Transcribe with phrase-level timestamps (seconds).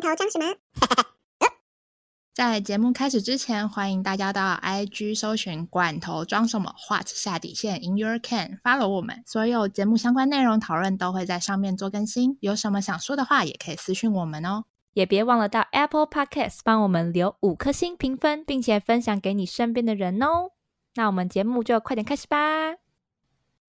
[0.00, 0.54] 罐头装什么？
[2.32, 12.38] 在节目开始之前，欢迎大家到 IG 搜寻“罐头装什么 ”，What 下底线 In Your Can，follow 我们，所有节目相关内容讨论都会在上面做更新。
[12.40, 14.66] 有什么想说的话，也可以私讯我们哦。
[14.92, 20.52] 也别忘了到 Apple Podcast 帮我们留五颗星评分，并且分享给你身边的人哦。
[20.94, 22.76] 那我们节目就快点开始吧。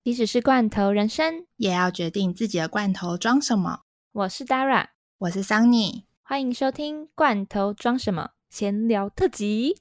[0.03, 3.81] 即使是罐头人生，也要决定自己的罐头装什么。
[4.11, 8.29] 我是 Dara，我是 Sunny，欢迎收听《罐头装什么》。
[8.55, 9.75] 闲聊特辑，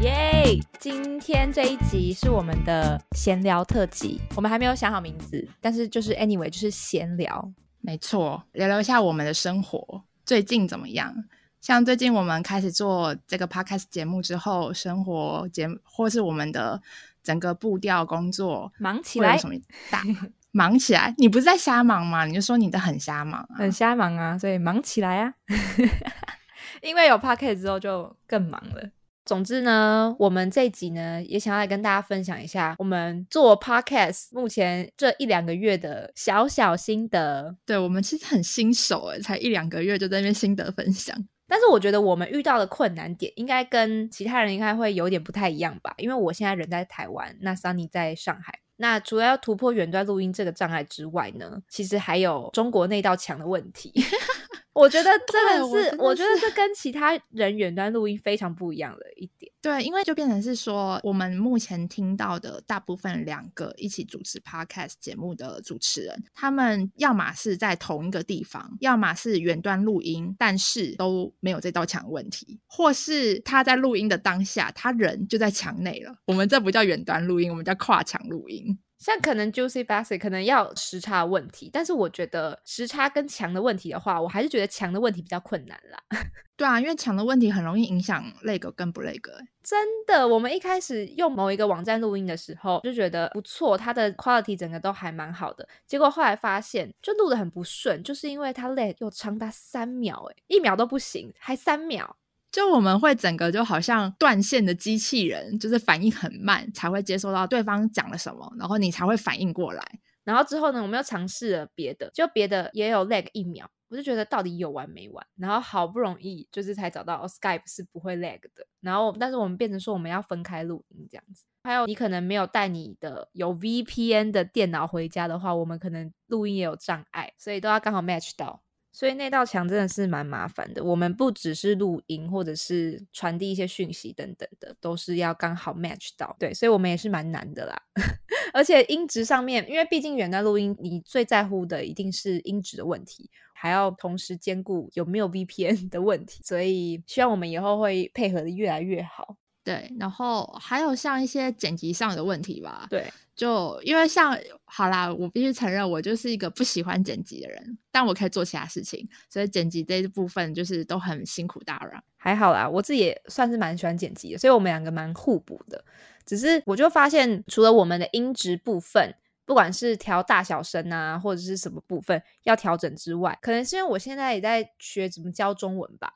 [0.00, 0.58] 耶！
[0.80, 11.14] 今天这一集是我们的闲聊特辑，我们还没有想好名字，但是就是 anyway 就是闲聊，没错，聊聊一下我们的生活最近怎么样？
[11.60, 16.80] 像最近我们开始做这个 podcast 节目之后，生活节或是我们的
[17.22, 19.54] 整个步调工作忙起来什么
[19.90, 20.02] 大？
[20.52, 22.24] 忙起来，你不是在瞎忙吗？
[22.24, 25.34] 你就说你的很瞎忙，很瞎忙啊，所以忙起来啊。
[26.80, 28.90] 因为有 podcast 之后就更忙了。
[29.24, 37.56] 总之呢，我们这集呢也想要来跟大家分享一下我们做 podcast 目前这一两个月的小小心得。
[37.64, 41.16] 对我们其实很新手诶，才一两个月就在那边心得分享。
[41.46, 45.94] 但是我觉得我们遇到的困难点应该跟其他人应该会有点不太一样吧？
[45.98, 48.58] 因为我现在人在台湾，那 Sunny 在上海。
[48.76, 53.92] 那除了要突破远端录音这个障碍之外呢，其实还有中国那道墙的问题。
[54.74, 59.52] 我觉得 真的是，我觉得这跟其他人远端录音非常不一样的一点。
[59.60, 76.14] 对，因为就变成是说，我们目前听到的大部分两个一起主持 podcast 节目的主持人，他们要么是在同一个地方，要么是远端录音，但是都没有这道墙问题，或是他在录音的当下，他人就在墙内了。
[76.26, 78.76] 我们这不叫远端录音，我们叫跨墙录音。
[79.02, 86.00] 像可能 Juicy Bassy 可能要时差问题，但是我觉得时差跟墙的问题的话，我还是觉得墙的问题比较困难啦。
[86.56, 89.32] 对啊，因为墙的问题很容易影响那个跟不那个。
[89.64, 95.66] 真的，我们一开始用某一个网站录音的时候，就觉得不错，它的 quality 整个都还蛮好的。
[95.86, 102.16] 结果后来发现，就录的很不顺，就是因为它 lag 有长达三秒，诶一秒都不行，还三秒。
[102.52, 109.82] 就我们会整个就好像断线的机器人，就是反应很慢，才会接收到对方讲了什么，然后你才会反应过来。
[110.22, 115.26] 然后之后呢，我们又尝试了别的，就别的也有 lag 一秒，我就觉得到底有完没完。
[115.36, 118.66] 然后好不容易就是才找到 Skype 是不会 lag 的。
[118.80, 121.44] 然后但是我们变成说我们要分开录音这样子。
[121.64, 128.62] 还有你可能没有带你的有 VPN 的电脑回家的话，我们可能录音也有障碍，所以都要刚好 match 到。
[128.92, 130.84] 所以那道墙真的是蛮麻烦的。
[130.84, 136.36] 我们不只是录音，或者是传递一些讯息等等的，都是要刚好 match 到。
[136.38, 137.82] 对，所以我们也是蛮难的啦。
[138.52, 146.42] 而且音质上面，因为毕竟远端录音，你最在乎的一定是音质的问题，还要同时兼顾有没有 VPN 的问题。
[146.44, 149.36] 所以希望我们以后会配合的越来越好。
[149.64, 152.86] 对，然后还有像一些剪辑上的问题吧。
[152.90, 153.06] 对，
[153.42, 162.00] 就因为像好啦，我必须承认，我就是一个不喜欢剪辑的人，但我可以做其他事情，所以剪辑这部分就是都很辛苦大人。
[162.16, 165.84] 还好啦，我自己也算是蛮喜欢剪辑的，所以我们两个蛮互补的。
[166.24, 169.12] 只是我就发现，除了我们的音质部分，
[169.44, 176.12] 不管是调大小声啊，或者是什么部分要调整之外，可能是因为我现在也在学怎么教中文吧。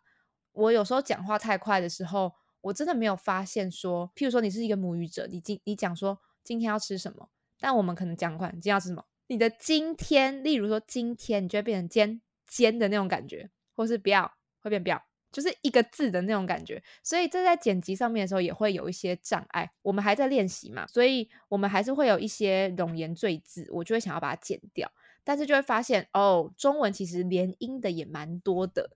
[0.53, 2.35] 我有时候讲话太快的时候。
[2.63, 9.05] 我真的没有发现说，譬如说你是一个母语者，你你讲说今天要吃什么，但我们可能讲款，今天要吃什么？
[9.27, 15.03] 你的今天，例如说今天，你就会变成尖尖的那种感觉，或是不要会变不要，
[15.33, 16.81] 就是一个字的那种感觉。
[17.03, 19.69] 所以这在剪辑上面的时候也会有一些障碍。
[19.83, 24.89] 我们还在练习嘛，所以我们还是会有一些冗言赘字，我就会想要把它剪掉。
[25.25, 28.91] 但是就会发现哦，中文其实连音的也蛮多的，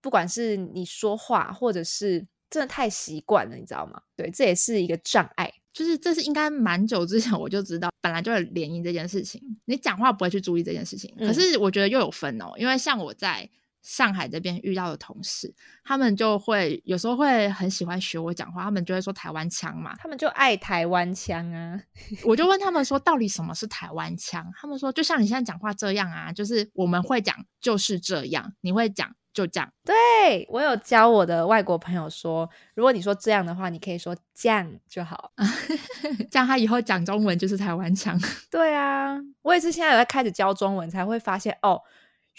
[0.00, 2.26] 不管是你说话或者是。
[2.50, 4.00] 真的太习惯了，你知道吗？
[4.16, 5.52] 对，这也是一个障碍。
[5.70, 9.40] 就是这是应该蛮久之前我就知道，本来就有联姻这件事情。
[9.66, 12.52] 你讲话不会去注意这件事情，可是我觉得又有分哦。
[12.56, 13.48] 因为像我在
[13.82, 21.80] 上海这边遇到的同事，他们就会有时候会很喜欢学我讲话，他们就会说台湾腔嘛，他们就爱台湾腔啊。
[22.24, 24.50] 我就问他们说，到底什么是台湾腔？
[24.56, 29.14] 他们说，就像你现在讲话这样啊，就是我们会讲就是这样，你会讲。
[29.38, 35.30] 就这样，对我有教我的外国朋友说，如果你说这样的话，你可以说这样就好，
[36.28, 38.18] 这样他以后讲中文就是台湾腔。
[38.50, 41.80] 对啊，我也是现在有在开始教中文，才会发现哦，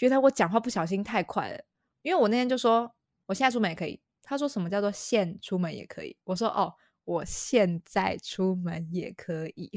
[0.00, 1.58] 原来我讲话不小心太快了。
[2.02, 2.92] 因为我那天就说，
[3.24, 3.98] 我现在出门也可以。
[4.22, 6.14] 他说什么叫做现出门也可以？
[6.24, 6.74] 我说哦，
[7.04, 9.70] 我现在出门也可以。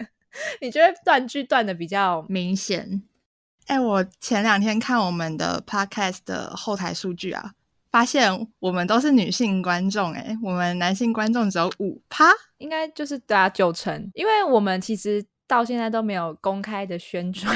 [0.60, 3.02] 你觉得断句断的比较明显？
[3.68, 7.52] 哎，我前两天看我们的 podcast 的后台数据啊，
[7.90, 12.24] 发现我们都是女性观众，哎，我们男性观众只有五趴，
[12.56, 17.54] 应该就是对啊九成，因为我们其实到现在都没有公开的宣传，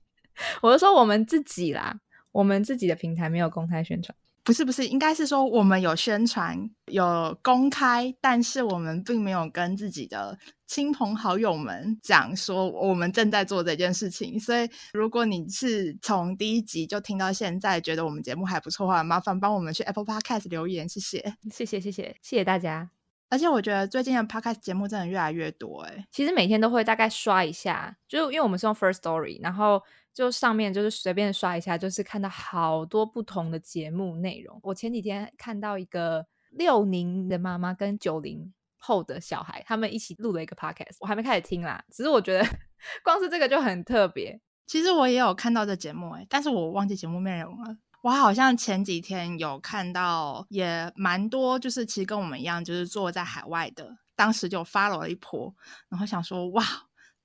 [0.62, 1.94] 我就说我们自己啦，
[2.32, 4.16] 我们自己的平台没有公开宣传。
[4.42, 14.40] 不是不是，应该是说我们有宣传有公开，但是我们并没有跟自己的亲朋好友们讲说我们正在做这件事情。
[14.40, 22.90] 所以，如果你是从第一集就听到现在，觉得我们节目还不错的话，麻烦帮我们去 Apple Podcast 留言，谢谢，谢谢，谢谢，谢谢大家。
[23.28, 29.82] 而且我觉得最近的 Podcast 节目真的越来越多，哎，其实每天都会大概刷一下，就因为我们是用 First Story，然后。
[30.12, 34.58] 就上面就是随便刷一下，就是看到好多不同的节目内容。
[34.62, 41.82] 我前几天看到一个六零的妈妈跟九零后的小孩，他们一起录了一个 podcast，我还没开始听啦。
[41.90, 42.44] 只是我觉得
[43.04, 44.40] 光是这个就很特别。
[44.66, 47.76] 其实我也有看到这节目，哎，但是我忘记节目内容了。
[48.02, 55.54] 我好像前几天有看到，也蛮多，就是其实跟我们一样，就是坐在海外的，当时就发了一波，
[55.88, 56.64] 然后想说，哇，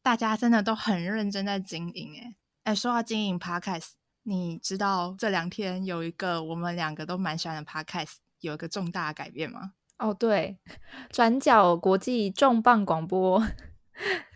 [0.02, 2.36] 大家真的都很认真在经营，哎。
[2.66, 3.92] 哎，说到经营 podcast，
[4.24, 9.74] 你知道这两天有一个我们两个都蛮喜欢的 podcast 有一个重大改变吗？
[10.00, 10.58] 哦，对，
[11.12, 13.40] 转角国际重磅广播，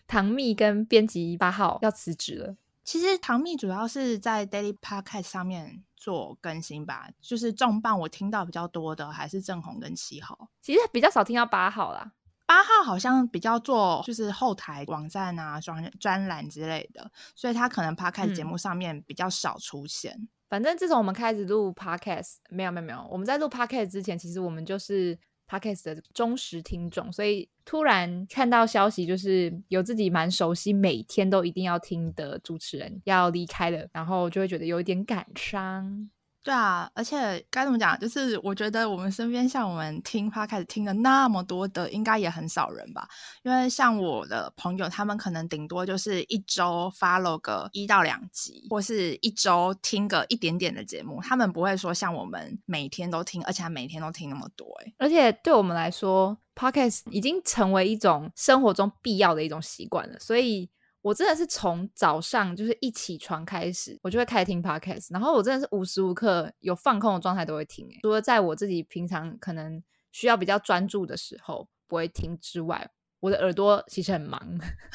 [0.06, 2.56] 唐蜜跟编辑八号要辞职了。
[2.84, 12.12] 其实唐蜜主要是在 daily podcast 上面做更新吧，就是重磅我听到比较多的还是正红跟七号，其实比较少听到八号啦。
[12.50, 20.28] 八号好像比较做就是后台网站啊、专专栏之类的，所以他可能 podcast 节目上面比较少出现。
[20.50, 25.16] 反正自从我们开始录 podcast，没有没有没有，我们在录 podcast 之前，其实我们就是
[25.48, 36.10] podcast 的忠实听众，所以突然看到消息，就是有自己蛮熟悉、每天都一定要听的主持人要离开了，然后就会觉得有一点感伤。
[36.50, 37.96] 对啊，而且该怎么讲？
[38.00, 43.08] 就是我觉得我们身边像我们听花开始听的那么多的，应该也很少人吧。
[43.44, 51.22] 因为像我的朋友，他们可能顶多就是一周 follow 个一到两集，或是一周听个一点点的节目。
[51.22, 54.66] 他们不会说像我们每天都听，而且每天都听那么多。
[54.84, 60.68] 哎，而且对我们来说，podcast 已经成为一种生活中必要的一种习惯了，所以。
[61.02, 67.88] 我真的是从早上就是一起床开始，我就会开始听 podcast，然后我真的是无时无刻有放空的状态都会听。
[67.88, 69.82] 诶，除了在我自己平常可能
[70.12, 72.90] 需要比较专注的时候不会听之外，
[73.22, 74.40] 我的耳朵其实很忙，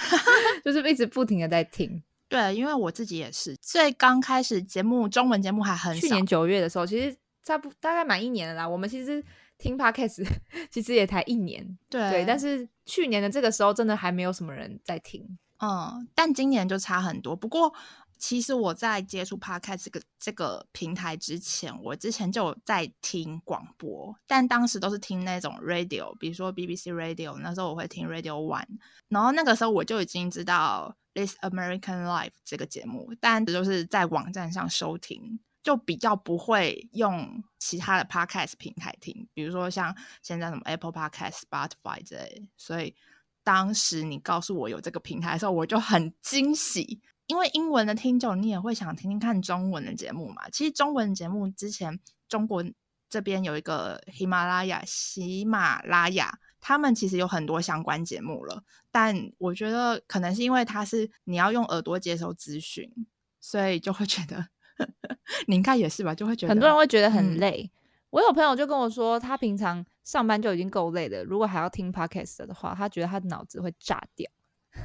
[0.65, 2.03] 就是一直不停的在听。
[2.29, 8.69] 对，因为我自己也是，所以刚开始节目中文节目还很去年九月的时候，其实差不大概满一年了啦。
[8.69, 9.25] 我们其实
[9.57, 10.27] 听 podcast
[10.71, 15.39] 其实也才一年，对，但是去年的这个时候真的还没有什么人在听。
[15.59, 17.35] 嗯，但今年就差很多。
[17.35, 17.73] 不过，
[18.19, 27.37] 其实我在接触 Podcast 这个这个平台之前，我之前就有在听广播，但当时都是听那种 Radio，比如说 BBC Radio。
[27.39, 28.67] 那时候我会听 Radio One，
[29.09, 42.95] 然后那个时候我就已经知道《This American Life》这个节目，但就是在网站上收听，就比较不会用其他的 Podcast 平台听，比如说像现在什么 Apple Podcast、Spotify 之类，所以。
[43.45, 50.49] 当时你告诉我有这个平台的时候，我就很惊喜，因为英文的听众你也会想听听看中文的节目嘛。
[50.51, 52.65] 其实中文节目之前中国
[53.11, 62.91] 这边有一个喜马拉雅，喜马拉雅他们其实有很多相关节目了，但我觉得可能是因为它是你要用耳朵接收资讯，
[63.39, 64.49] 所以就会觉得
[65.47, 67.71] 你应该也是吧，就会觉得很多人会觉得很累。
[68.15, 74.31] 我有朋友就跟我说，他平常上班就已经够累了，如果还要听 podcast 的话，他觉得他的脑子会炸掉。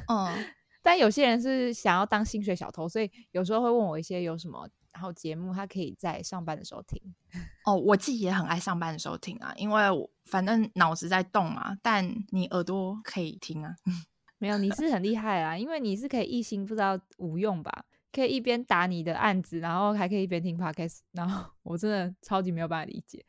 [0.08, 0.46] 嗯，
[0.82, 7.00] 但有些人是想要当薪水小偷，所以有时候会问我一些有什么然后节目，他可以在上班的时候听。
[7.64, 13.76] 哦，我自己也很爱上班的时候听啊，因为我反正脑子在动嘛，但你耳朵可以听啊。
[14.38, 17.84] 没有，你是很厉害啊，因为你是可以一心不知道无用吧。
[18.12, 23.24] 可以一边打你的案子，然后还可以一边听 podcast，然后我真的超级没有办法理解，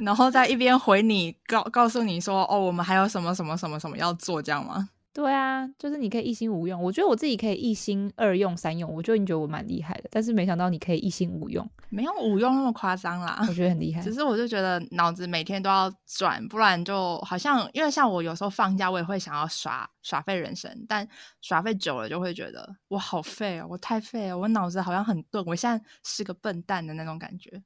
[0.00, 4.90] 然后再一边回你告告诉你说，哦，我们还有什么什么什么什么要做，这样吗？
[5.16, 6.82] 对啊，就是你可以一心无用。
[6.82, 10.10] 我觉得我自己可以一心二用三用，我就已经觉得我蛮厉害的。
[10.10, 13.42] 但是没想到你可以一心五用，没有五用那么夸张啦。
[13.48, 14.02] 我觉得很厉害。
[14.02, 21.08] 只是我就觉得脑子每天都要转，不然就好像因为像我有时候放假，我也会想要耍耍废人生，但
[21.40, 27.62] 耍废久了就会觉得我好废哦，我太废了，我脑子好像很钝，我现在是个笨蛋的那种感觉。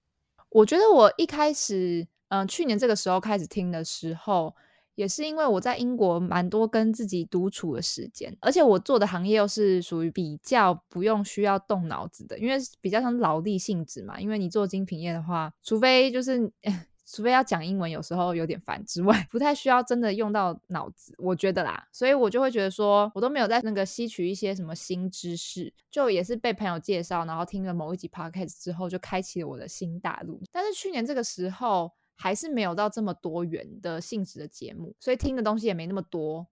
[0.50, 4.54] 我觉得我一开始，嗯，去年这个时候开始听的时候。
[5.00, 14.21] 也是因为我在英国蛮多跟自己独处的时间，而且我做的行业又是属于比较不用需要动脑子的，因为比较像劳力性质嘛。
[14.21, 16.52] 因为你做精品业的话，除非就是
[17.11, 21.83] 除非要讲英文，有时候有点烦之外， 不太需要真的用到脑子，我觉得啦。
[21.90, 30.42] 所以我就会觉得说，我都没有在那个吸取一些什么新知识，就也是被朋友介绍，然后听了某一集 podcast 之后，就开启了我的新大陆。
[30.52, 31.90] 但是去年这个时候。
[32.20, 36.46] 还是没有到这么多元的性质的节目，所以听的东西也没那么多。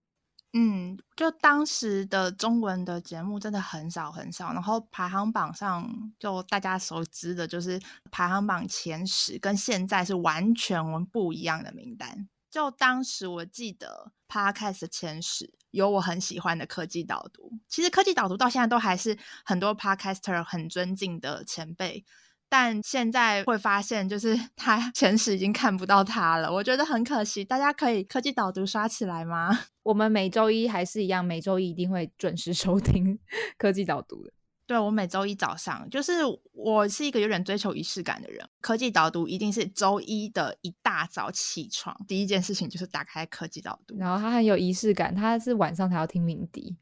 [0.53, 12.27] 嗯，就当时的中文的节目真的很少很少，然后排行榜上就大家熟知的就是排行榜前十，跟现在是完全不一样的名单。
[12.49, 22.03] 就当时我记得 Podcast 前十有我很喜欢的科技导读，其实科技导读到现在都还是很多 Podcaster 很尊敬的前辈。
[22.49, 27.45] 但现在会发现，就是 他前十已经看不到他了，我觉得很可惜。
[27.45, 29.65] 大家可以科技导读刷起来吗？
[29.83, 33.19] 我们每周一还是一样，每周一一定会准时收听
[33.57, 34.33] 科技导读的。
[34.65, 36.11] 对，我每周一早上，就是
[36.51, 43.97] 我是一个有点追求仪式感的人，科技导读一定是周一的一大早起床，第一件事情就是打开科技导读。
[43.97, 46.77] 然后他很有仪式感，他是晚上才要听鸣笛。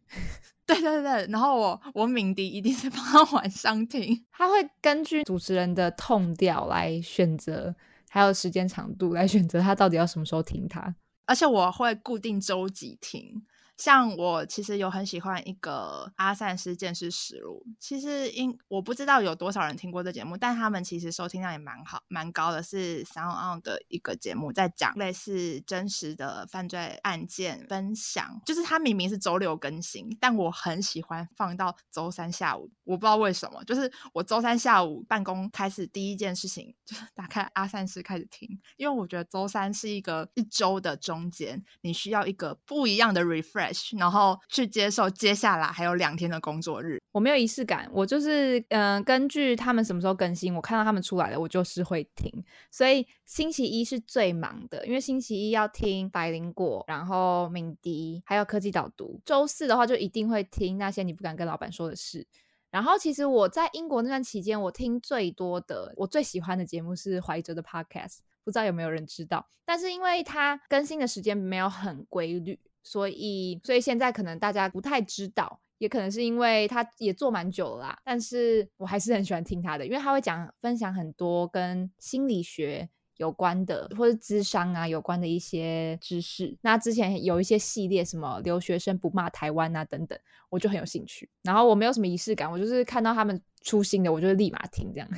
[0.76, 7.74] 对对对，然后我我敏迪一定是帮他晚上听，他会根据主持人的痛调来选择，
[8.10, 10.94] 还有时间长度来选择他到底要什么时候听他，
[11.26, 13.44] 而且我会固定周几听。
[13.78, 28.42] 像我其实有很喜欢一个阿善师见识实录，其实因我不知道有多少人听过这节目，但他们其实收听量也蛮好、蛮高的，是 Sound On 的一个节目，在讲类似真实的犯罪案件分享。
[28.46, 43.67] 就是他明明是周六更新，但我很喜欢放到周三下午，我不知道为什么，就是我周三下午办公开始第一件事情就是打开阿善师开始听，因为我觉得周三是一个一周的中间，你需要一个不一样的 refresh。
[43.98, 47.00] 然后去接受接下来还有两天的工作日。
[47.12, 52.32] 我没有仪式感，我就是嗯，根据他们什么时候更新，我看到他们出来了，我就是会听。
[52.70, 59.20] 所以星期一是最忙的，因为星期一要听百灵果，然后敏迪，还有科技导读。
[59.26, 62.28] 周四的话就一定会听那些你不敢跟老板说的事。
[62.70, 69.48] 然后其实我在英国那段期间，我听最多的，我最喜欢的节目是怀哲的 Podcast，不知道有没有人知道？
[69.66, 72.60] 但是因为它更新的时间没有很规律。
[72.88, 78.00] 所以，所以现在可能大家不太知道，也可能是因为他也做蛮久了啦。
[78.06, 86.58] 但是我还是很喜欢听他的，因为他会讲分享很多跟心理学有关的，或者智商啊有关的一些知识。
[86.62, 90.18] 那之前有一些系列，什么留学生不骂台湾啊等等，
[90.50, 91.30] 我就很有兴趣。
[91.44, 95.10] 然后我没有什么仪式感，我就是看到他们出新的，我就立马听这样。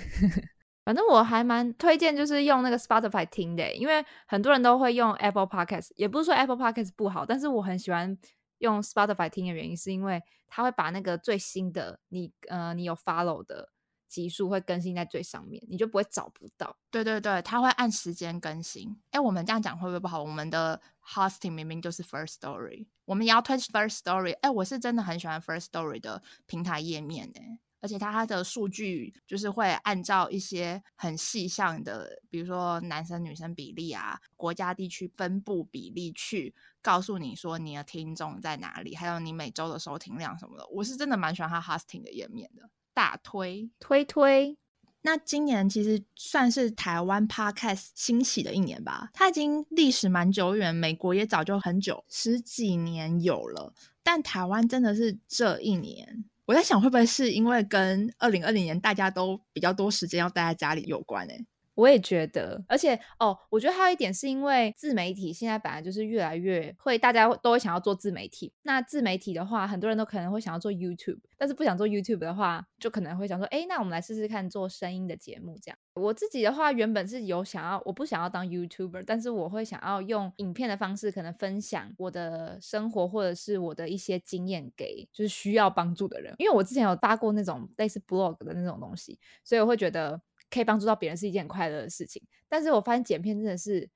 [0.89, 8.17] 反正我还蛮推荐，就是用那个 Spotify 听的，因为很多人都会用 Apple Podcast，也不是说 Apple Podcast 不好，但是我很喜欢
[8.58, 13.69] 用 Spotify 听的原因，是因为它会把那个最新的你呃你有 follow 的
[14.08, 16.75] 集数会更新在最上面，你就不会找不到。
[16.89, 19.00] 对对对，它会按时间更新。
[19.12, 20.24] 哎，我们这样讲会不会不好？
[20.24, 24.36] 我们的 hosting 明明就是 First Story，我们也要推 First Story。
[24.41, 27.60] 哎，我是真的很喜欢 First Story 的平台页面哎。
[27.81, 40.67] 而且它它的数据就是会按照一些很细项的，比如说男生女生比例啊，国家地区分布比例去告诉你说你的听众在哪里，还有你每周的收听量什么的。
[40.67, 44.57] 我是真的蛮喜欢它 hosting 的页面的，大推推推。
[45.01, 56.25] 那今年其实算是台湾 podcast 兴起的一年吧，它已经历史蛮久远，美国也早就很久十几年有了，但台湾真的是这一年。
[56.50, 61.24] 我在想，会不会是因为跟二零二零年大家都比较多时间要待在家里有关？
[61.27, 61.46] 诶
[61.79, 68.53] 我也觉得，而且哦，我觉得还有一点是因为自媒体现在本来就是越来越会，大家都会想要做自媒体。
[68.63, 75.57] 那自媒体的话，很多人都可能会想要做 YouTube，但是不想做 YouTube 的话，就可能会想说，哎，那我们来试试看做声音的节目。
[75.62, 86.36] 这样，我自己的话，原本是有想要，我不想要当 YouTuber，但是我会想要用影片的方式，可能分享我的生活或者是我的一些经验给就是需要帮助的人。
[86.39, 90.19] 因为我之前有发过那种类似 blog 的那种东西，所以我会觉得。
[90.50, 93.89] 可以帮助到别人是一件很快乐的事情，但是我发现剪片真的是，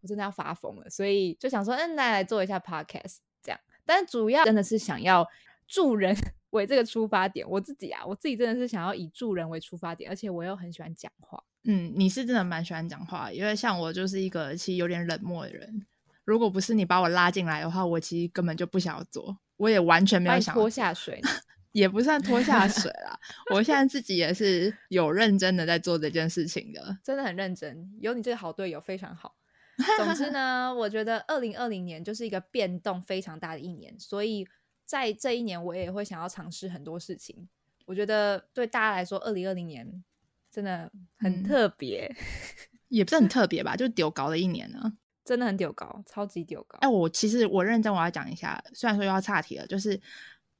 [0.00, 3.60] 我真的要发疯了，所以就想说，嗯，那来做一下 podcast 这样。
[3.84, 5.26] 但主要真的是想要
[5.66, 6.16] 助人
[6.50, 11.42] 为这个出发点，我自己啊，我自己真的是想要以助人为出发点，而且我又很喜欢讲话。
[11.64, 15.86] 嗯，你是真的蛮喜欢讲话，因为像我就是一个其实有点冷漠的人，
[16.24, 21.20] 如果不是你把我拉进来的话，我其实根本就不想要做，我也完全没有想拖下水。
[21.76, 23.20] 也不算拖下水啦，
[23.52, 27.92] 我现在自己也是有认真的在做这件事情的，真的很认真。
[28.00, 29.36] 有你这个好队友非常好。
[29.98, 34.48] 总之呢，我觉得二零二零年就是一个变动非常大的一年，所以
[34.86, 37.46] 在这一年我也会想要尝试很多事情。
[37.84, 40.02] 我觉得对大家来说，二零二零年
[40.50, 42.10] 真的很特别，
[42.88, 44.94] 也不是很特别吧，就丢高的一年呢，
[45.26, 46.78] 真的很丢高，超级丢高。
[46.78, 50.00] 哎，我其实我认真我要讲一下，虽然说又要岔题了，就是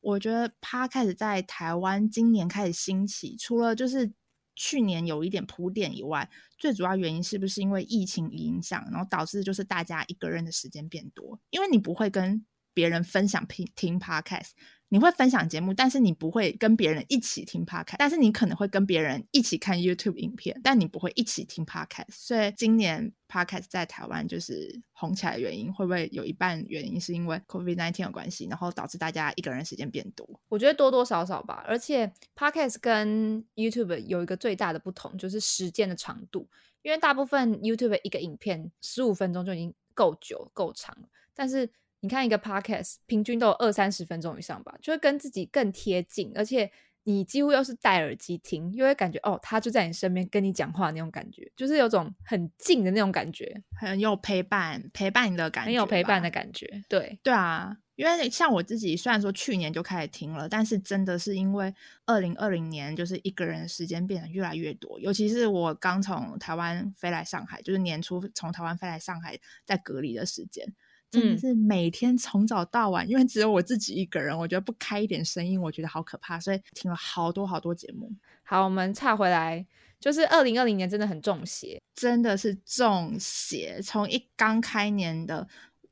[0.07, 4.13] 我觉得 p 开始在台湾今年开始兴起，除了就是
[4.55, 14.51] 去年有一点铺垫以外，最主要原因是不是因为疫情影响，然后导致就是大家一个人的时间变多，因为你不会跟别人分享听听 podcast。
[14.89, 22.11] 你会分享节目，但是你不会跟别人一起听 podcast，但是你可能会跟别人一起看 YouTube 影片，但你不会一起听 podcast。
[22.11, 30.29] 所以今年 podcast 在台湾就是红起来的原因，会不会有一半原因是因为 COVID nineteen 有关系，然后导致大家一个人时间变多？
[30.49, 31.65] 我觉得多多少少吧。
[31.67, 36.47] 而且 podcast 跟 YouTube 有一个最大的不同，就是时间的长度。
[36.83, 41.69] 因为大部分 YouTube 一个影片十五分钟就已经够久够长了，但是
[42.01, 46.71] 你看一个 podcast，平均都有二三十分钟以上吧，就会跟自己更贴近，而且
[47.05, 56.85] 你几乎又是戴耳机听，又会感觉哦，他就在你身边跟你讲话那种感觉，就是有种很近的那种感觉，很有陪伴陪伴你的感觉，很有陪伴的感觉。
[56.89, 61.73] 对对啊，因为像我自己，虽然说去年就开始听了，但是真的是因为
[62.05, 70.67] 二零二零年就是一个人的时间变得越来越多，尤其是我刚从台湾飞来上海，就是年初从台湾飞来上海在隔离的时间。
[71.11, 78.11] 真的是每天从早到晚，因为只有我自己一个人，我觉得不开一点声音，我觉得好可怕，所以听了好多好多节目。
[78.43, 79.65] 好，我们岔回来，
[80.01, 83.81] 就是二零二零年真的很中邪，真的是中邪。
[83.83, 85.47] 从一刚开年的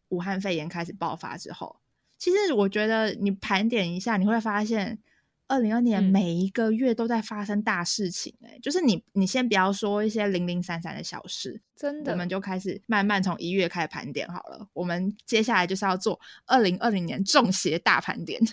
[0.09, 1.77] 武汉肺炎开始爆发之后，
[2.19, 4.99] 其实我觉得你盘点一下，你会发现。
[5.47, 14.67] 二零二年每一个月都在发生大事情，哎，就是你，你先不要说一些零零散散的小事，真的，我们就开始慢慢从一月开始盘点好了。
[14.73, 18.41] 我们接下来就是要做二零二零年中邪大盘点。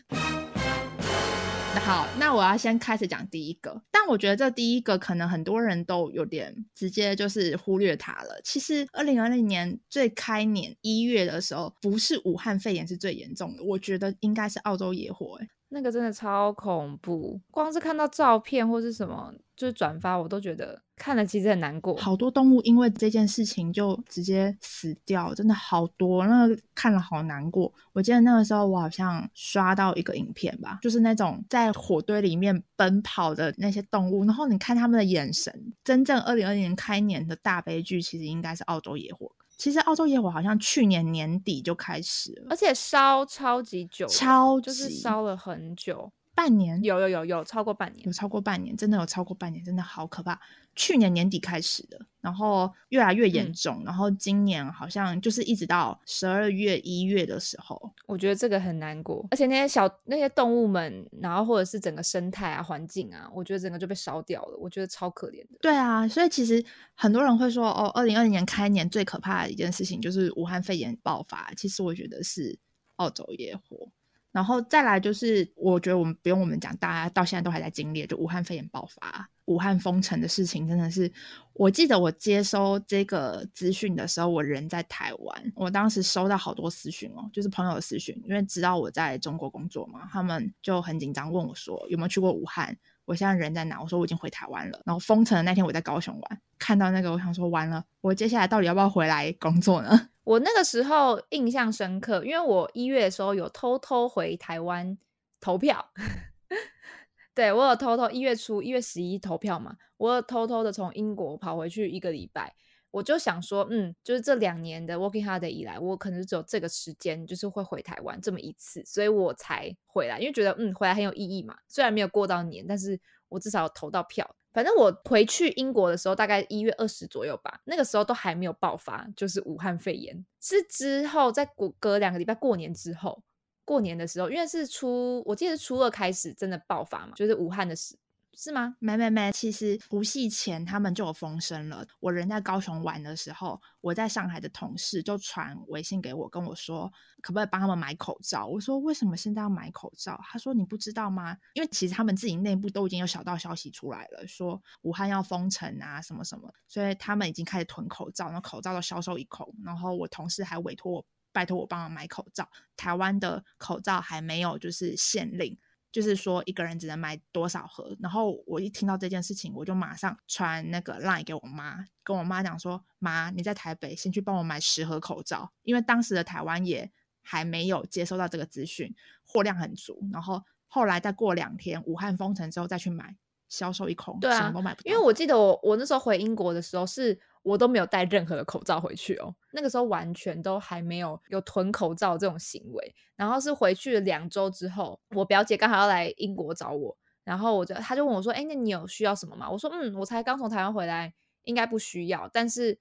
[1.79, 8.39] 好，那我要先开始讲第一个，但我觉得这第一个可能很多人都有点直接就是忽略它了。
[8.43, 15.47] 其实二零二零年最开年一月的时候，不是武汉肺炎是最严重的，我觉得应该是澳洲野火，哎。
[15.73, 21.95] 那个真的超恐怖，光是看到照片或是什么，就是转发，我都觉得看了其实很难过。
[21.95, 27.73] 好多动物因为这件事情就直接死掉，真的好多，那个看了好难过。
[27.93, 35.73] 我记得那个时候我好像刷到一个影片吧，就是那种在火堆里面奔跑的那些动物，然后你看他们的眼神。
[35.85, 39.31] 真正二零二零年开年的大悲剧，其实应该是澳洲野火。
[39.61, 46.11] 其实澳洲野火好像去年年底就开始了，而且烧超级久，超就是烧了很久。
[46.33, 50.39] 半年有有有有超过半年，有超过半年，真的有超过半年，真的好可怕。
[50.73, 59.27] 去年年底开始的，然后越来越严重，然后今年好像就是一直到十二月一月的时候，我觉得这个很难过。
[59.31, 65.57] 而且那些小那些动物们，然后或者是整个生态啊、环境啊，我觉得整个就被烧掉了，我觉得超可怜的。
[65.61, 66.63] 对啊，所以其实
[66.95, 71.51] 很多人会说，哦，二零二零年开年最可怕的一件事情就是武汉肺炎爆发。
[71.57, 72.57] 其实我觉得是
[72.95, 73.89] 澳洲野火。
[74.31, 81.11] 然后再来就是，我觉得我们不用我们讲，大家到现在都还在经历，就武汉肺炎爆发、武汉封城的事情，真的是。
[81.53, 93.81] 我记得我接收这个资讯的时候，我人在台湾，我当时收到好多私讯哦，就是朋友的私讯，因为知道我在中国工作嘛，他们就很紧张问我说有没有去过武汉，我现在人在哪？
[93.81, 94.81] 我说我已经回台湾了。
[94.85, 100.07] 然后封城的那天我在高雄玩，看到那个我想说完了，我接下来到底要不要回来工作呢？
[100.23, 104.97] 我那个时候印象深刻，因为我一月的时候有偷偷回台湾
[105.39, 105.91] 投票，
[107.33, 112.53] 对我有偷偷一月初一月十一投票嘛，我偷偷的从英国跑回去一个礼拜，
[112.91, 124.35] 我就想说，嗯，就是这两年的 working hard 以来，我可能只有这个时间，就是会回台湾这么一次，所以我才回来，因为觉得嗯回来很有意义嘛，虽然没有过到年，但是我至少投到票。
[124.53, 130.25] 反正我回去英国的时候，大概一月二十左右吧，那个时候都还没有爆发，就是武汉肺炎。
[130.41, 133.23] 是之后在过隔两个礼拜过年之后，
[133.63, 137.95] 过年的时候，因为是初，我记得初二开始真的爆发嘛，就是武汉的事。
[138.37, 138.75] 是吗？
[138.79, 141.85] 没没没，其实除夕前他们就有风声了。
[141.99, 146.91] 我人在高雄玩的时候，我在上海的同事就传微信给我，跟我说
[147.21, 148.47] 可不可以帮他们买口罩。
[148.47, 150.19] 我说为什么现在要买口罩？
[150.23, 151.37] 他说你不知道吗？
[151.53, 159.53] 因为其实他们自己内部都已经有小道消息出来了，说武汉要封城啊什么什么，所以他们已经开始囤口罩，那口罩都销售一空。
[159.63, 162.49] 然后我同事还委托我，拜托我帮忙买口罩。
[162.77, 165.57] 台湾的口罩还没有就是限令。
[165.91, 167.95] 就是说一个人只能买多少盒。
[167.99, 180.07] 然后我一听到这件事情，我就马上传那个 line 给我妈，跟我妈讲说：“妈，你在台北先去帮我买十盒口罩，因为当时的台湾也还没有接收到这个资讯，货量很足。
[180.11, 183.17] 然后后来再过两天，武汉封城之后再去买，
[183.51, 184.89] 销售一空，对啊什么都买不到。
[184.89, 187.19] 因为我记得我我那时候回英国的时候是。
[187.43, 192.95] 我都没有带任何的口罩回去哦，那个时候完全都还没有有囤口罩这种行为。
[193.15, 201.11] 然后是回去了两周之后，我表姐刚好要来英国找我，然后我就她就问我说：“哎，那你有需要什么吗？”我说：“嗯，我才刚从台湾回来，
[201.45, 202.29] 应该不需要。
[202.31, 202.77] 但是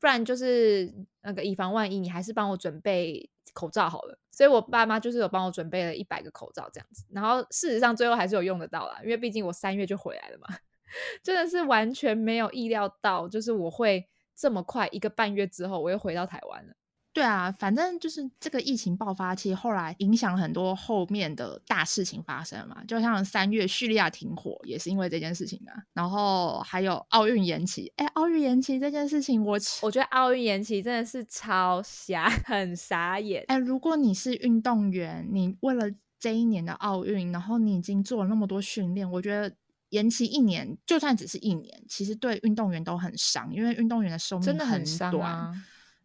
[0.00, 7.04] 不然就是那个以防万一，你还是帮我准备口罩好了。”所以，我爸妈就是有帮我准备了一百个口罩这样子。
[7.10, 10.48] 然后事实上最后还是有用得到啦，因为毕竟我三月就回来了嘛。
[11.22, 16.74] 真的是完全没有意料到，就是我会这么快一个半月之后，我又回到台湾了。
[17.12, 22.82] 对啊，反正就是这个疫情爆发期，后来影响很多后面的大事情发生嘛。
[22.88, 25.74] 就像三月叙利亚停火，也是因为这件事情啊。
[25.92, 33.44] 然后还有奥运延期，哎，奥运延期这件事情，我我觉得奥运延期真的是超瞎， 很傻眼。
[33.48, 35.84] 哎，如果你是运动员，你为了
[36.18, 39.54] 这一年的奥运，然后你已经做了那么多训练，我觉得。
[39.92, 45.52] 延期一年，就算只是一年，其实对运动员都很伤，因为运动员的寿命真的很短。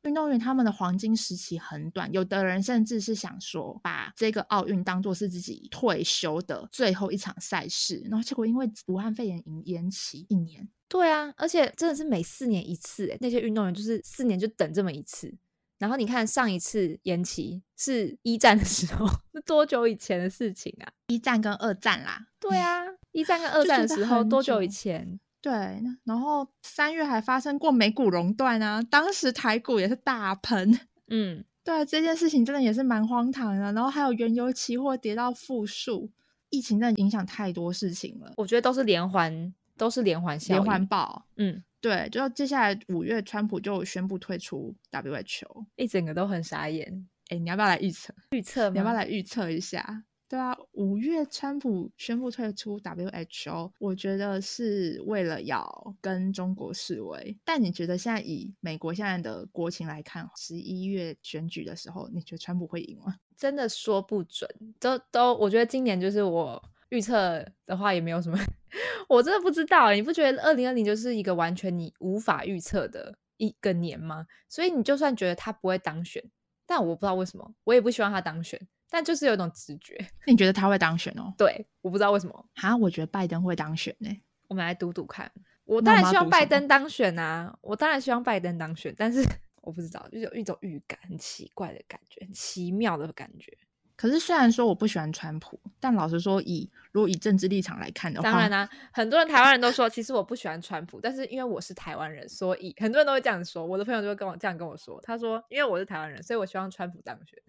[0.07, 10.67] 运动员他们的黄金时期很短，有的人甚至是想说，把这个奥运当做是自己退休的最后一场赛事，然后结果因为武汉肺炎延延期一年。
[10.87, 15.33] 对啊，而且真的是每四年一次，哎，那些运动员就是四年就等这么一次。
[15.77, 20.89] 然后你看上一次延期是一战的时候，是多久以前的事情啊？
[21.07, 22.27] 一战跟二战啦。
[22.39, 22.85] 对啊。
[23.11, 25.19] 一战跟二战的时候多久以前？
[25.47, 30.77] 对，然后三月还发生过美股熔断啊，当时台股也是大喷。
[31.07, 33.71] 嗯，对，这件事情真的也是蛮荒唐的。
[33.71, 36.11] 然后还有原油期货跌到负数，
[36.49, 38.33] 疫情真的影响太多事情了。
[38.35, 41.25] 我觉得都是连环，都是连环连环爆。
[41.37, 47.07] 嗯，对，就接下来五月，川普就宣布退出 WHO，一整个都很傻眼。
[47.29, 48.13] 哎，你要不要来预测？
[48.31, 48.69] 预测？
[48.71, 50.03] 你要不要来预测一下？
[50.29, 57.37] 对啊，五月川普宣布退出 WHO，我觉得是为了要跟中国示威。
[57.45, 63.15] 但你觉得现在以美国现在的国情来看，十一月选举的时候，你觉得川普会赢吗？
[63.37, 64.49] 真的说不准，
[64.81, 68.37] 都都，我觉得今年就是我预测的话也没有什么，
[69.07, 69.93] 我真的不知道。
[69.93, 74.27] 你不觉得二零二零就是一个完全你无法预测的一个年吗？
[74.49, 76.21] 所以你就算觉得他不会当选，
[76.65, 78.59] 但我不知道为什么，我也不希望他当选。
[78.89, 79.97] 但就是有一种直觉，
[80.27, 81.33] 你觉得他会当选哦？
[81.37, 82.49] 对，我不知道为什么。
[82.55, 84.09] 哈，我觉得拜登会当选呢。
[84.47, 85.31] 我们来赌赌看。
[85.65, 87.53] 我当然希望拜登当选啊！
[87.61, 89.21] 我当然希望拜登当选，但是
[89.61, 93.51] 我不知道，就有一种预感，很奇怪的感觉，很奇妙的感觉。
[93.97, 103.65] 可是虽然说我不喜欢川普，但老实说，以如果以政治立场来看的话，当然啦，很多人台湾人都说，其实我不喜欢川普，但是因为我是台湾人，所以很多人都会这样说。
[103.65, 107.39] 我的朋友就会跟我这样跟我说，他说，因为我是台湾人，所以我希望川普当选。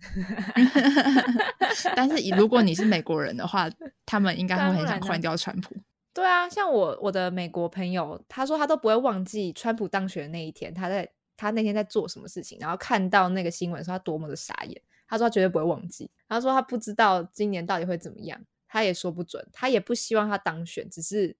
[1.94, 3.70] 但是以如果你是美国人的话，
[4.06, 5.76] 他们应该会很想换掉川普。
[6.14, 11.06] 对啊，像我我的美国朋友，他说他都不会忘记川普当选的那一天，他在
[11.36, 14.80] 他那天在做什么事情，然后看到那个新闻，说他多么的傻眼。
[15.08, 16.10] 他说他绝对不会忘记。
[16.28, 21.34] 他说他不知道今年到底会怎么样，他也说不准，他也不希望他当选，只是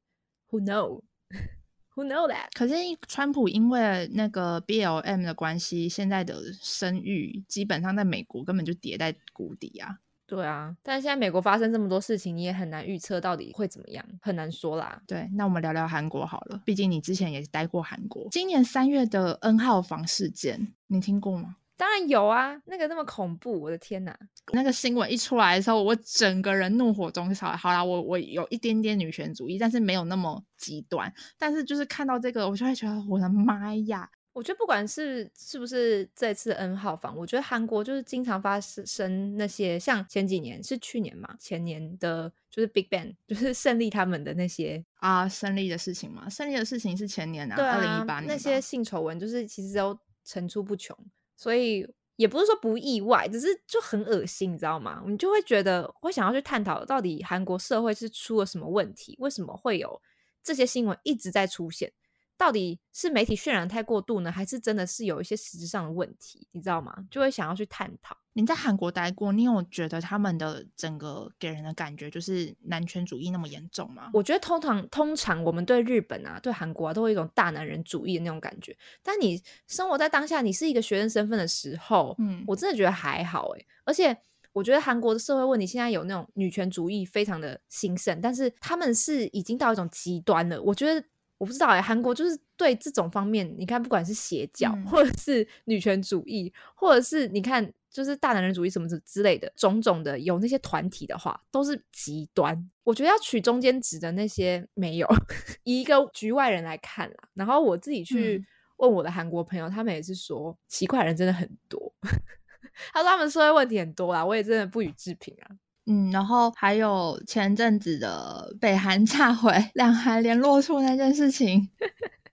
[0.51, 2.49] who know，who know that。
[2.55, 2.75] 可是
[3.07, 9.99] 川普因为那个 BLM 的关系，现在的声誉基本上在美国根本就跌在谷底啊。
[10.27, 15.03] 对啊，但是现在美国发生这么多事情，你也很难预测到底会怎么样，很难说啦。
[15.07, 18.29] 对，那我们聊聊韩国好了，毕竟你之前也待过韩国。
[18.31, 21.57] 今年三月的 N 号房事件，你听过吗？
[21.79, 24.19] 当然有啊，那个那么恐怖，我的天哪！
[24.53, 27.57] 那个新闻一出来的时候，我整个人怒火中烧。
[27.57, 31.11] 好啦，我我有一点点女权主义，但是没有那么极端。
[31.39, 34.11] 但是就是看到这个，我就会觉得我的妈呀！
[34.33, 46.29] 我觉得不管是是不是这次 N 号房，我觉得韩国就是经常发生那些像前几年是去年嘛，前年的就是 Big Bang， 就是胜利他们的那些啊胜利的事情嘛。
[46.29, 50.97] 胜利的事情是前年啊，二零一八年那些性丑闻，就是其实都层出不穷。
[51.39, 55.01] 所以也不是说不意外，只是就很恶心，你知道吗？
[55.05, 59.15] 我们就会觉得会想要去探讨，到底韩国社会是出了什么问题？
[59.21, 60.03] 为什么会有
[60.43, 61.93] 这些新闻一直在出现？
[62.37, 66.49] 到底是媒体渲染太过度呢，还是真的是有一些实质上的问题？
[66.51, 66.93] 你知道吗？
[67.11, 68.17] 就会想要去探讨。
[68.41, 74.11] 你在韩国待过，你有觉得他们的整个给人的感觉就是男权主义那么严重吗？
[74.13, 78.77] 我觉得通常通常我们对日本啊、对韩国啊，都会有一种大男人主义的那种感觉。
[79.03, 83.67] 但你生活在当下，你是一个学生身份的时候，嗯，我真的觉得还好哎。
[83.83, 84.17] 而且
[84.53, 90.63] 我觉得韩国的社会问题现在有那种女权主义非常的兴盛，但是他们是已经到一种极端了。
[90.63, 91.05] 我觉得
[91.39, 102.71] 我不知道哎，韩国就是对这种方面，你看不管是邪教，或者是女权主义，或者是你看就是大男人主义什么之之类的种种的，有那些团体的话，都是极端。
[102.85, 105.07] 我觉得要取中间值的那些没有，
[105.65, 107.17] 以一个局外人来看啦。
[107.35, 108.45] 然后我自己去
[108.77, 111.93] 问我的韩国朋友，他们也是说奇怪人真的很多。
[112.93, 115.51] 他说他们社会问题很多啦，我也真的不予置评啊。
[115.87, 121.69] 嗯，然后还有前阵子的北韩 炸毁两韩联络处那件事情，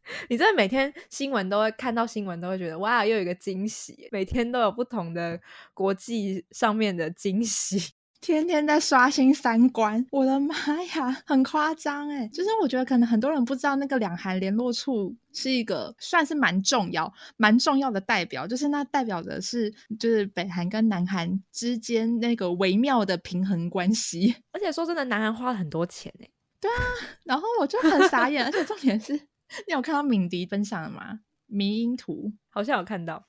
[0.29, 5.39] 你真的每天新闻都会看到新闻，都会觉得哇，又有一个惊喜，每天都有不同的
[5.73, 7.93] 国际上面的惊喜。
[8.21, 10.55] 天天在刷新三观，我的妈
[10.95, 12.27] 呀，很夸张哎！
[12.29, 24.35] 就是我觉得可能很多人不知道，那个两韩联络处是一个算是蛮重要、蛮重要的代表，就是那代表的是就是北韩跟南韩之间那个微妙的平衡关系。
[24.51, 26.27] 而且说真的，南韩花了很多钱哎。
[26.59, 26.81] 对啊，
[27.25, 29.13] 然后我就很傻眼，而且重点是，
[29.67, 31.19] 你有看到敏迪分享的吗？
[31.47, 33.27] 迷音图好像有看到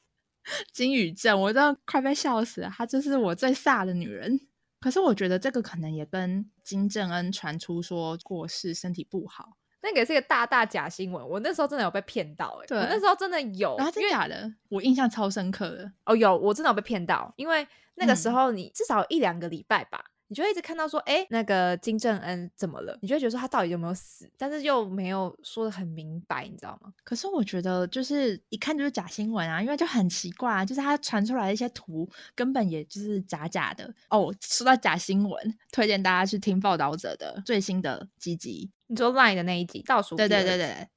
[0.73, 4.41] 金宇镇，我真的快被笑死了，她就是我最飒的女人。
[4.81, 11.29] 可是我觉得这个可能也跟金正恩传出说过世、身体不好，那个是一个大大假新闻。
[11.29, 14.55] 我那时候真的有被骗到，哎，我那时候真的有，真的假的？
[14.69, 20.13] 我印象超深刻的哦，有，我真的有被骗到，因为那个时候你至少一两个礼拜吧。
[20.29, 22.99] 你就一直看到说，哎，那个金正恩怎么了？
[23.01, 26.93] 你就会觉得说他到底有没有死，但是又没有说的很明白，你知道吗？
[27.05, 34.35] 可是我觉得就是一看就是假新闻啊，因为就很奇怪啊，就是他传出来的一些图根本也就是假假的哦。
[34.41, 40.89] 说到假新闻，推荐大家去听报道者的最新的几集，你说 Line 的那一集倒数，对对对对，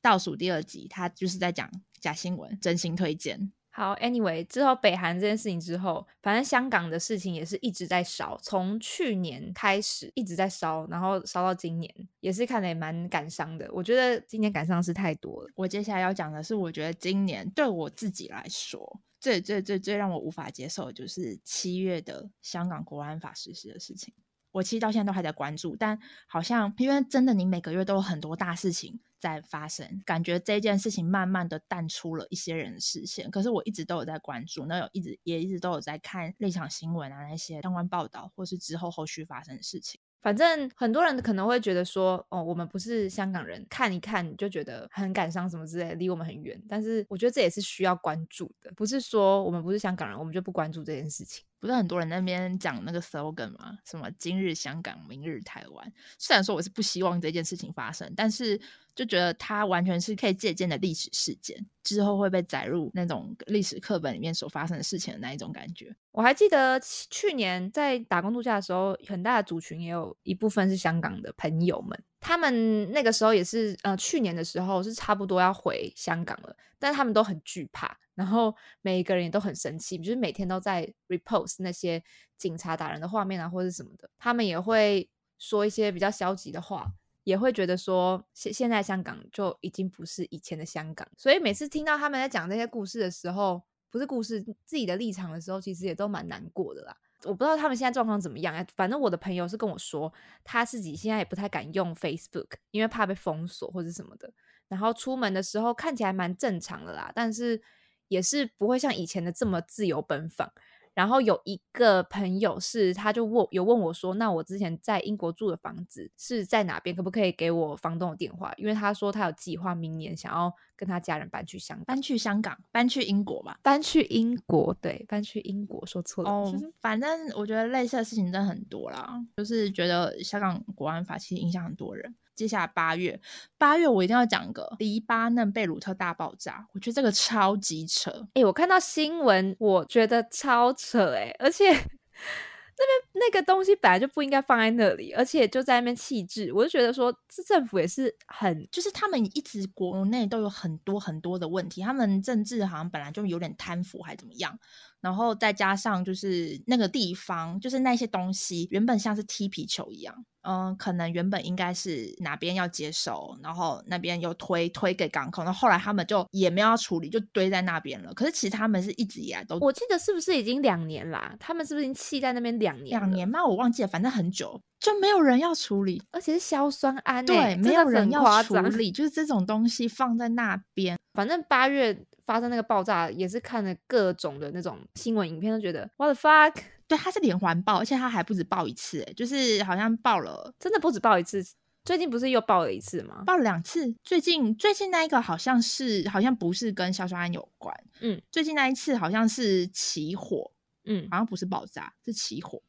[0.00, 3.52] 倒数第二集，他就是在讲假新闻，真心推荐。
[3.80, 11.90] 好，Anyway，之后北韩这件事情之后，反正香港的事情也是一直在烧，从去年开始一直在烧，然后烧到今年，
[12.20, 13.66] 也是看得也蛮感伤的。
[13.72, 15.50] 我觉得今年感伤是太多了。
[15.54, 24.12] 我接下来要讲的是，我觉得今年对我自己来说，最最最最让我无法接受的就是七月的香港国安法实施的事情。
[24.52, 33.30] 我其实到现在都还在关注，但好像因为真的，你每个月都有很多大事情在发生，感觉这件事情慢慢的淡出了一些人的视线。
[33.30, 40.00] 可是我一直都有在关注，那有一直也一直都有在看立场新闻啊那些相关报道，或是之后后续发生的事情。
[40.22, 46.62] 反正很多人可能会觉得说，哦，我们不是香港人，看一看就觉得很感伤什么之类，离我们很远。
[46.68, 51.42] 但是我觉得这也是需要关注的，不是说我们不是香港人，我们就不关注这件事情。
[51.60, 53.78] 不是很多人那边讲那个 slogan 吗？
[53.84, 55.92] 什么今日香港，明日台湾。
[56.18, 58.58] 虽然说我是不希望这件事情发生，但是
[58.94, 65.94] 就觉得它完全是可以借鉴的历史事件，之后会被载入那种历史课本里面所发生的事情的那一种感觉。
[66.12, 77.98] 我还记得去年在打工度假的时候，很大的族群也有一部分是香港的朋友们，他们那个时候也是呃去年的时候是差不多要回香港了，但他们都很惧怕。
[78.14, 82.02] 然后每一个人也都很生气，就是每天都在 repost 那些
[82.36, 84.10] 警察打人的画面啊，或者什么的。
[84.18, 86.86] 他们也会说一些比较消极的话，
[87.24, 91.08] 也会觉得说现现在香港就已经不是以前的香港。
[91.16, 96.94] 所以每次听到他们在讲这些故事的时候，不是故事自己的立场的时候，其实也都蛮难过的啦。
[97.24, 100.12] 我不知道他们现在状况怎么样哎，反正我的朋友是跟我说，
[100.44, 104.32] 他自己现在也不太敢用 Facebook，因为怕被封锁或者什么的。
[104.68, 107.62] 然后出门的时候看起来蛮正常的啦，但是。
[108.10, 110.52] 也是不会像以前的这么自由奔放。
[110.92, 116.94] 然后有一个朋友是，他就问有问我说：“那我之前在英国住的房子是在哪边？
[116.94, 118.52] 可不可以给我房东的电话？
[118.56, 124.74] 因为他说他有计划明年想要跟他家人搬去香港，搬去香港，搬去英国吧，搬去英国。
[124.80, 126.30] 对，搬去英国，说错了。
[126.30, 133.20] 哦，反正我觉得类似的事情真的很多啦，就是觉得香港国安法其实影响很多人。”接下来八月，
[133.58, 138.26] 八月我一定要讲个黎巴嫩贝鲁特大爆炸，我觉得这个超级扯。
[138.32, 141.68] 哎，我看到新闻，我觉得超扯哎，而且
[142.80, 154.58] 那边那个东西本来就不应该放在那里，而且就在那边弃置，我就觉得说这政府也是很，就是他们一直国内都有很多很多的问题，他们政治好像本来就有点贪腐还怎么样。
[155.02, 168.12] 然后再加上就是那个地方，就是那些东西原本像是踢皮球一样，嗯，可能原本应该是哪边要接手，然后那边又推推给港口，那后来他们就也没有要处理，就堆在那边了。
[168.14, 171.34] 可是其实他们是一直以来都，我记得是不是已经两年啦？
[171.38, 172.98] 他们是不是已经弃在那边两年？
[172.98, 173.44] 两年吗？
[173.44, 182.06] 我忘记了，反正很久就没有人要处理，而且是硝酸铵，对，没有人要处理，就是这种东西放在那边，反正八月。
[182.26, 186.54] 发生那个爆炸也是看了各种的那种新闻影片，都觉得 what the fuck，
[186.90, 191.40] 对，他是连环爆，而且他还不止爆一次，哎，就是好像爆了，真的不止爆一次。
[191.84, 193.22] 最近不是又爆了一次吗？
[193.24, 193.94] 爆了两次。
[194.02, 197.72] 最近最近那一个好像是，好像不是跟硝酸铵有关。
[198.00, 200.50] 嗯，最近那一次好像是起火。
[200.86, 202.60] 嗯，好像不是爆炸，是起火。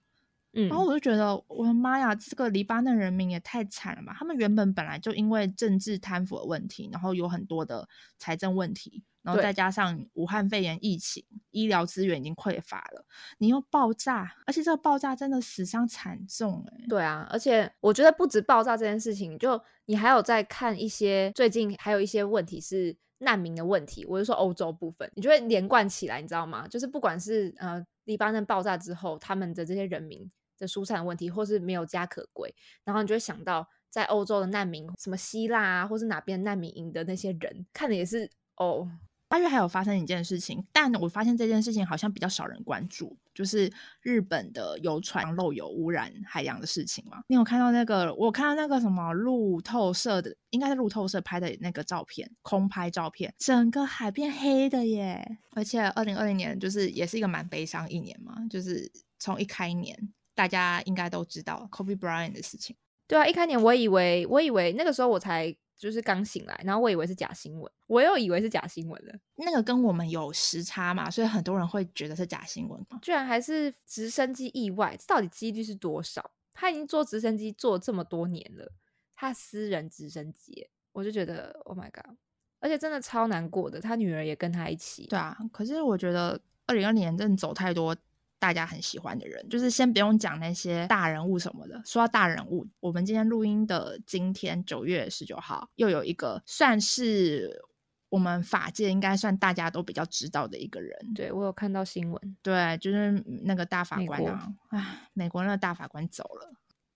[0.54, 4.14] 嗯，然后我就觉得，我的妈呀，这个黎巴嫩人民也太惨了吧！
[4.20, 7.88] 他们原本本来就因为政治贪腐的问题，然后有很多的
[8.18, 13.06] 财政问题，然后再加上武汉肺炎疫情，医疗资源已经匮乏了，
[13.38, 16.86] 你又爆炸，而且这个爆炸真的死伤惨重哎。
[16.90, 26.68] 对啊，而且我觉得不止爆炸这件事情，就你还有在看一些最近还有一些问题是难民的问题，我就说欧洲部分，你就会连贯起来，你知道吗？
[26.68, 30.30] 就是不管是呃黎巴嫩爆炸之后，他们的这些人民。
[30.62, 32.54] 的疏散问题，或是没有家可归，
[32.86, 38.88] 然后你就会想到在欧洲的难民，什么希腊啊，或是哪边难民营的那些人，看的也是哦。
[39.28, 43.72] 八月还有发生一件事情，但我发现这件事情好像比较少人关注，就是
[44.02, 47.22] 日本的游船漏油污染海洋的事情嘛。
[47.30, 48.14] 你有看到那个？
[48.16, 55.38] 我看到那个什么路透社的，应该是路透社拍的那个照片，空拍照片，整个海变黑的耶。
[55.52, 60.12] 而且二零二零年就是也是一个蛮悲伤一年嘛，就是从一开年。
[60.34, 62.76] 大家应该都知道 Kobe Bryant 的事情。
[63.08, 69.14] 对啊，一开年我以为，我以为那个时候我才就是刚醒来，然后我以为是假新闻，我又以为是假新闻了。
[69.36, 72.82] 那个跟我们有时差嘛，所以很多人会觉得是假新闻。
[73.02, 76.32] 居然还是直升机意外，到底几率是多少？
[76.54, 78.72] 他已经坐直升机坐这么多年了，
[79.16, 82.16] 他私人直升机，我就觉得 Oh my God！
[82.60, 85.08] 而且真的超难过的，他女儿也跟他一起。
[85.08, 87.94] 对啊，可是我觉得二零二年真的走太多。
[88.42, 91.80] 大家很喜欢的人，就是先不用讲那些大人物什么的。
[91.86, 97.62] 说到大人物，我们今天录音的今天九月十九号，又有一个算是
[98.10, 100.98] 我们法界应该算大家都比较知道的一个人。
[101.14, 106.52] 对我有看到新闻，对，就是那个大法官啊，唉，美国那个大法官走了。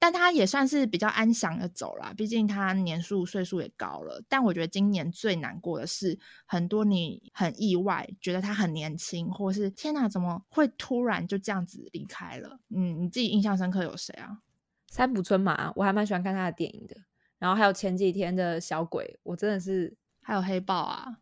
[0.05, 4.21] 但他也算是比较安详的走了，毕竟他年数岁数也高了。
[4.29, 12.59] 但我觉得今年最难过的是，很多你很意外，觉得他很年轻，或是天哪，怎么会突然就这样子离开了？
[12.69, 14.41] 嗯，你自己印象深刻有谁啊？
[14.85, 16.95] 三浦春马，我还蛮喜欢看他的电影的。
[17.39, 21.17] 然后还有前几天的小鬼，我真的是还有黑豹啊，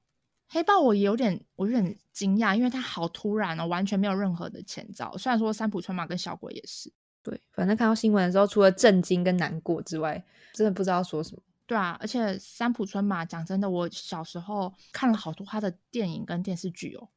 [0.49, 5.17] 黑豹我有点我有点惊讶，因为他好突然哦，完全没有任何的前兆。
[5.17, 6.91] 虽然说三浦春马跟小鬼也是。
[7.23, 11.41] 对，反正看到新闻的时候，除了震惊跟难过之外，真的不知道说什么。
[11.65, 17.01] 对啊，而且三浦春马讲真的，我小时候看了好多他的电影跟电视剧哦，《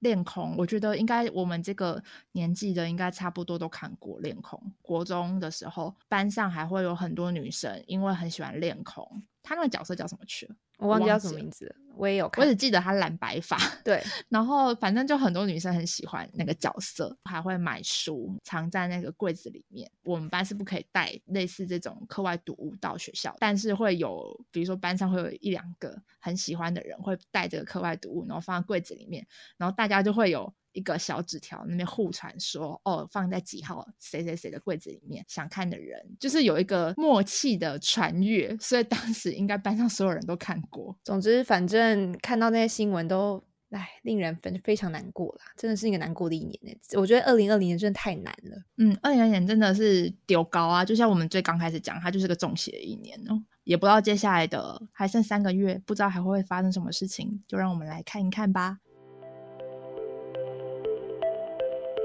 [0.00, 4.60] 恋空》，我觉得应该我们这个年纪的应该差不多都看过《恋空》。
[4.82, 9.04] 国中的时候，班上还会有很多女生，因为很喜欢《恋空》，
[9.42, 10.54] 他那个角色叫什么去了？
[10.78, 13.56] 我忘记叫什么名字，我也有，我只记得他染白发。
[13.84, 19.90] 对，然后反正就很多女生很喜欢那个角色，还会买书藏在那个柜子里面。
[20.02, 29.26] 我们班是不可以带类似这种课外读物到学校，但是会有，比如说班上会有一两个很喜欢的人会带这个课外读物，然后放在柜子里面，
[29.56, 30.52] 然后大家就会有。
[30.72, 40.96] 一个小纸条，那边互传说，哦，放在几号谁谁谁的柜子里面，想看的人就是有一个默契的传阅，所以当时应该班上所有人都看过。
[41.04, 46.72] 总之，反正看到那些新闻都，唉，令人非非常难过啦，真的是一个难过的一年呢。
[46.98, 48.62] 我觉得二零二零年真的太难了。
[48.78, 58.78] 嗯，二零二零年真的是丢高啊，就像我们最刚开始讲，它就是个中邪的一年哦，也不知道接下来的还剩三个月，不知道还会发生什么事情，就让我们来看一看吧。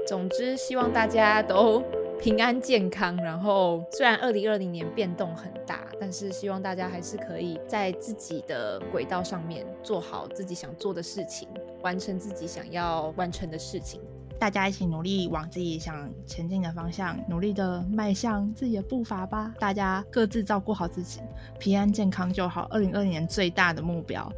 [0.08, 1.84] 总之，希望大家都
[2.18, 3.14] 平安健康。
[3.18, 11.46] 然后，虽然二零二零年变动很大，但是希望大家还是可以在自己的轨道上面做好自己想做的事情，
[11.82, 14.00] 完成自己想要完成的事情。
[14.38, 19.52] 大家一起努力往自己想前进的方向，努力的迈向自己的步伐吧。
[19.60, 21.20] 大家各自照顾好自己，
[21.58, 22.66] 平安健康就好。
[22.70, 24.32] 二零二零年最大的目标，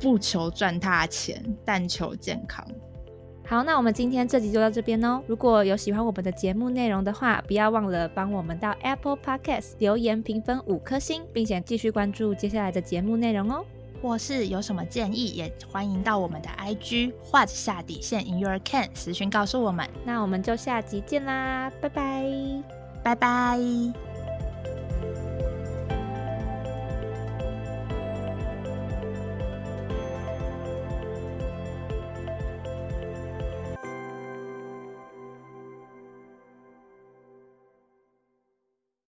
[0.00, 2.66] 不求赚大钱，但求健康。
[3.52, 5.22] 好，那我们今天这集就到这边哦。
[5.26, 13.62] 如果有喜欢我们的节目内容的话，不要忘了帮我们到 Apple Podcast 留言评分五颗星，并且继续关注接下来的节目内容哦。
[14.00, 19.86] 或是有什么建议，也欢迎到我们的 IG 或者下底线 In Your Can 私讯告诉我们。
[20.06, 22.24] 那我们就下集见啦，拜拜，
[23.04, 24.11] 拜拜。